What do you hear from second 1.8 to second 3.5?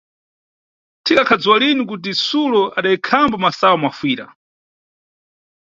kuti Sulo adayikhambo